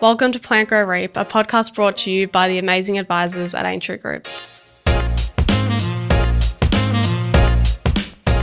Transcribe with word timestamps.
Welcome 0.00 0.30
to 0.32 0.38
Plant 0.38 0.68
Grow 0.68 0.84
Reap, 0.84 1.16
a 1.16 1.24
podcast 1.24 1.74
brought 1.74 1.96
to 1.98 2.10
you 2.12 2.28
by 2.28 2.46
the 2.46 2.58
amazing 2.58 2.98
advisors 2.98 3.52
at 3.54 3.66
Aintree 3.66 3.98
Group. 3.98 4.28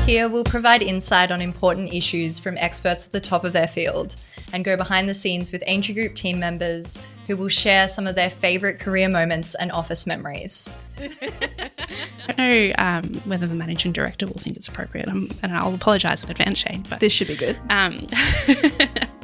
Here, 0.05 0.27
we'll 0.29 0.43
provide 0.43 0.81
insight 0.83 1.31
on 1.31 1.41
important 1.41 1.93
issues 1.93 2.39
from 2.41 2.57
experts 2.57 3.05
at 3.07 3.13
the 3.13 3.21
top 3.21 3.45
of 3.45 3.53
their 3.53 3.67
field 3.67 4.17
and 4.53 4.65
go 4.65 4.75
behind 4.75 5.07
the 5.07 5.13
scenes 5.13 5.51
with 5.53 5.63
Aintree 5.65 5.95
Group 5.95 6.13
team 6.13 6.39
members 6.39 6.99
who 7.25 7.37
will 7.37 7.47
share 7.49 7.87
some 7.87 8.05
of 8.05 8.15
their 8.15 8.29
favourite 8.29 8.77
career 8.79 9.07
moments 9.07 9.55
and 9.55 9.71
office 9.71 10.05
memories. 10.05 10.69
I 10.99 12.27
don't 12.27 12.37
know 12.37 12.71
um, 12.77 13.13
whether 13.25 13.47
the 13.47 13.55
managing 13.55 13.93
director 13.93 14.27
will 14.27 14.39
think 14.39 14.57
it's 14.57 14.67
appropriate, 14.67 15.07
um, 15.07 15.29
and 15.41 15.55
I'll 15.55 15.73
apologise 15.73 16.23
in 16.23 16.29
advance, 16.29 16.59
Shane. 16.59 16.83
But 16.89 16.99
This 16.99 17.13
should 17.13 17.27
be 17.27 17.35
good. 17.35 17.57
um, 17.69 18.07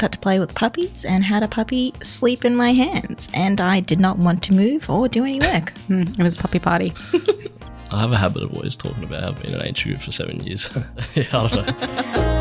got 0.00 0.12
to 0.12 0.18
play 0.18 0.40
with 0.40 0.54
puppies 0.54 1.04
and 1.04 1.22
had 1.22 1.42
a 1.42 1.48
puppy 1.48 1.92
sleep 2.02 2.44
in 2.44 2.56
my 2.56 2.72
hands, 2.72 3.28
and 3.34 3.60
I 3.60 3.80
did 3.80 4.00
not 4.00 4.18
want 4.18 4.42
to 4.44 4.54
move 4.54 4.88
or 4.88 5.08
do 5.08 5.22
any 5.24 5.38
work. 5.38 5.72
mm, 5.88 6.18
it 6.18 6.22
was 6.22 6.34
a 6.34 6.38
puppy 6.38 6.58
party. 6.58 6.94
I 7.92 8.00
have 8.00 8.12
a 8.12 8.16
habit 8.16 8.42
of 8.44 8.54
always 8.54 8.76
talking 8.76 9.04
about 9.04 9.22
having 9.22 9.42
been 9.42 9.60
an 9.60 9.66
Aintree 9.66 9.92
Group 9.92 10.02
for 10.02 10.12
seven 10.12 10.40
years. 10.40 10.70
yeah, 11.14 11.24
I 11.32 11.48
don't 11.48 11.66
know. 11.66 12.40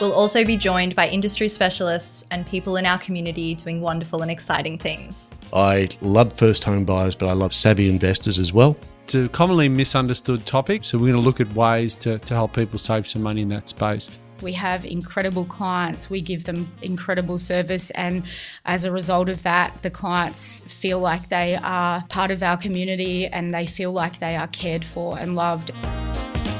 We'll 0.00 0.12
also 0.12 0.44
be 0.44 0.58
joined 0.58 0.94
by 0.94 1.08
industry 1.08 1.48
specialists 1.48 2.26
and 2.30 2.46
people 2.46 2.76
in 2.76 2.84
our 2.84 2.98
community 2.98 3.54
doing 3.54 3.80
wonderful 3.80 4.20
and 4.20 4.30
exciting 4.30 4.76
things. 4.76 5.30
I 5.54 5.88
love 6.02 6.34
first 6.34 6.64
home 6.64 6.84
buyers, 6.84 7.16
but 7.16 7.28
I 7.28 7.32
love 7.32 7.54
savvy 7.54 7.88
investors 7.88 8.38
as 8.38 8.52
well. 8.52 8.76
It's 9.04 9.14
a 9.14 9.28
commonly 9.28 9.68
misunderstood 9.70 10.44
topic, 10.44 10.84
so 10.84 10.98
we're 10.98 11.12
going 11.12 11.14
to 11.14 11.20
look 11.20 11.40
at 11.40 11.50
ways 11.54 11.96
to, 11.98 12.18
to 12.18 12.34
help 12.34 12.54
people 12.54 12.78
save 12.78 13.06
some 13.06 13.22
money 13.22 13.40
in 13.40 13.48
that 13.50 13.68
space. 13.68 14.10
We 14.42 14.52
have 14.52 14.84
incredible 14.84 15.44
clients. 15.46 16.10
We 16.10 16.20
give 16.20 16.44
them 16.44 16.70
incredible 16.82 17.38
service, 17.38 17.90
and 17.92 18.24
as 18.64 18.84
a 18.84 18.92
result 18.92 19.28
of 19.28 19.42
that, 19.44 19.82
the 19.82 19.90
clients 19.90 20.60
feel 20.68 20.98
like 21.00 21.28
they 21.28 21.56
are 21.56 22.04
part 22.08 22.30
of 22.30 22.42
our 22.42 22.56
community 22.56 23.26
and 23.26 23.52
they 23.52 23.66
feel 23.66 23.92
like 23.92 24.18
they 24.20 24.36
are 24.36 24.48
cared 24.48 24.84
for 24.84 25.18
and 25.18 25.34
loved. 25.34 25.70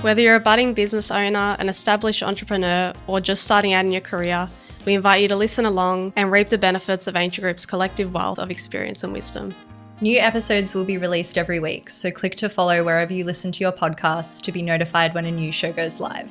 Whether 0.02 0.20
you're 0.20 0.36
a 0.36 0.40
budding 0.40 0.72
business 0.72 1.10
owner, 1.10 1.56
an 1.58 1.68
established 1.68 2.22
entrepreneur, 2.22 2.92
or 3.06 3.20
just 3.20 3.44
starting 3.44 3.72
out 3.72 3.84
in 3.84 3.92
your 3.92 4.00
career, 4.00 4.48
we 4.84 4.94
invite 4.94 5.20
you 5.20 5.28
to 5.28 5.36
listen 5.36 5.66
along 5.66 6.12
and 6.16 6.30
reap 6.30 6.48
the 6.48 6.58
benefits 6.58 7.06
of 7.06 7.16
Aintree 7.16 7.42
Group's 7.42 7.66
collective 7.66 8.14
wealth 8.14 8.38
of 8.38 8.50
experience 8.50 9.02
and 9.02 9.12
wisdom. 9.12 9.54
New 10.00 10.18
episodes 10.18 10.74
will 10.74 10.84
be 10.84 10.98
released 10.98 11.36
every 11.36 11.58
week, 11.58 11.90
so 11.90 12.10
click 12.10 12.36
to 12.36 12.48
follow 12.48 12.84
wherever 12.84 13.12
you 13.12 13.24
listen 13.24 13.50
to 13.50 13.60
your 13.60 13.72
podcasts 13.72 14.40
to 14.42 14.52
be 14.52 14.62
notified 14.62 15.14
when 15.14 15.24
a 15.24 15.30
new 15.30 15.50
show 15.50 15.72
goes 15.72 15.98
live. 15.98 16.30